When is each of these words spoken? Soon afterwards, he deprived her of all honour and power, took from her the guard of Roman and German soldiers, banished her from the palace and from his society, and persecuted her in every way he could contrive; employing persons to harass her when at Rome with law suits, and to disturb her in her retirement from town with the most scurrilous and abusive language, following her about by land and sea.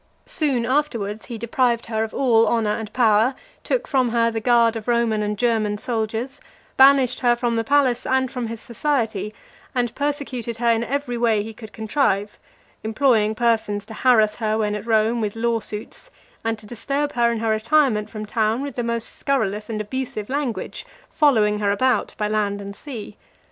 Soon 0.25 0.65
afterwards, 0.65 1.25
he 1.25 1.37
deprived 1.37 1.85
her 1.85 2.03
of 2.03 2.11
all 2.11 2.47
honour 2.47 2.71
and 2.75 2.91
power, 2.91 3.35
took 3.63 3.87
from 3.87 4.09
her 4.09 4.31
the 4.31 4.39
guard 4.39 4.75
of 4.75 4.87
Roman 4.87 5.21
and 5.21 5.37
German 5.37 5.77
soldiers, 5.77 6.39
banished 6.75 7.19
her 7.19 7.35
from 7.35 7.55
the 7.55 7.63
palace 7.63 8.07
and 8.07 8.31
from 8.31 8.47
his 8.47 8.59
society, 8.59 9.31
and 9.75 9.93
persecuted 9.93 10.57
her 10.57 10.71
in 10.71 10.83
every 10.83 11.19
way 11.19 11.43
he 11.43 11.53
could 11.53 11.71
contrive; 11.71 12.39
employing 12.83 13.35
persons 13.35 13.85
to 13.85 13.93
harass 13.93 14.37
her 14.37 14.57
when 14.57 14.73
at 14.73 14.87
Rome 14.87 15.21
with 15.21 15.35
law 15.35 15.59
suits, 15.59 16.09
and 16.43 16.57
to 16.57 16.65
disturb 16.65 17.11
her 17.11 17.31
in 17.31 17.37
her 17.37 17.49
retirement 17.51 18.09
from 18.09 18.25
town 18.25 18.63
with 18.63 18.73
the 18.77 18.83
most 18.83 19.07
scurrilous 19.19 19.69
and 19.69 19.79
abusive 19.79 20.29
language, 20.31 20.83
following 21.11 21.59
her 21.59 21.69
about 21.69 22.15
by 22.17 22.27
land 22.27 22.59
and 22.59 22.75
sea. 22.75 23.17